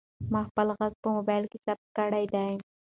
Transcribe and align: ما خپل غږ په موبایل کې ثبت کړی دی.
ما 0.31 0.41
خپل 0.49 0.67
غږ 0.79 0.93
په 1.01 1.07
موبایل 1.15 1.43
کې 1.51 1.57
ثبت 1.65 1.85
کړی 1.97 2.25
دی. 2.33 2.51